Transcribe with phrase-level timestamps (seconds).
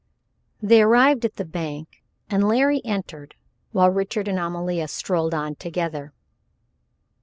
[0.63, 3.35] They arrived at the bank, and Larry entered
[3.71, 6.11] while Richard and Amalia strolled on together.